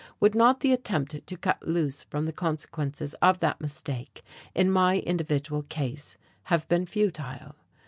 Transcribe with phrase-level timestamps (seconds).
[0.19, 4.23] Would not the attempt to cut loose from the consequences of that mistake
[4.55, 7.53] in my individual case have been futile?